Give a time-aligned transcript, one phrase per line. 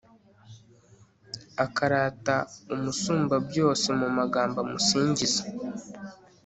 [1.65, 2.35] akarata
[2.73, 5.43] umusumbabyose mu magambo amusingiza